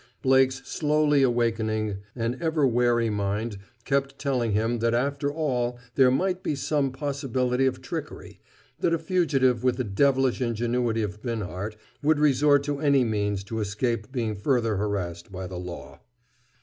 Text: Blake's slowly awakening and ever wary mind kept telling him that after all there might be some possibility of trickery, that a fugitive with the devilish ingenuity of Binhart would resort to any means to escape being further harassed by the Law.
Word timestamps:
Blake's 0.23 0.63
slowly 0.67 1.21
awakening 1.21 1.99
and 2.15 2.41
ever 2.41 2.65
wary 2.65 3.11
mind 3.11 3.59
kept 3.85 4.17
telling 4.17 4.53
him 4.53 4.79
that 4.79 4.95
after 4.95 5.31
all 5.31 5.77
there 5.93 6.09
might 6.09 6.41
be 6.41 6.55
some 6.55 6.91
possibility 6.91 7.67
of 7.67 7.83
trickery, 7.83 8.39
that 8.79 8.95
a 8.95 8.97
fugitive 8.97 9.63
with 9.63 9.77
the 9.77 9.83
devilish 9.83 10.41
ingenuity 10.41 11.03
of 11.03 11.21
Binhart 11.21 11.75
would 12.01 12.17
resort 12.17 12.63
to 12.63 12.79
any 12.79 13.03
means 13.03 13.43
to 13.43 13.59
escape 13.59 14.11
being 14.11 14.33
further 14.35 14.77
harassed 14.77 15.31
by 15.31 15.45
the 15.45 15.59
Law. 15.59 15.99